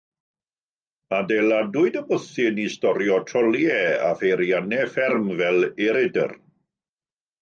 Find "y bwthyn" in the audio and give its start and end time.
1.99-2.57